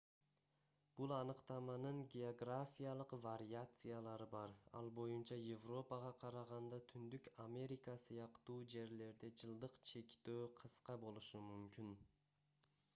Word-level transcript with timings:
бул 0.99 1.11
аныктаманын 1.15 1.99
географиялык 2.13 3.11
вариациялары 3.25 4.27
бар 4.31 4.55
ал 4.79 4.89
боюнча 5.01 5.37
европага 5.57 6.09
караганда 6.23 6.81
түндүк 6.93 7.29
америка 7.45 7.95
сыяктуу 8.07 8.57
жерлерде 8.77 9.31
жылдык 9.43 9.77
чектөө 9.93 10.39
кыска 10.63 10.97
болушу 11.07 11.43
мүмкүн 11.53 11.93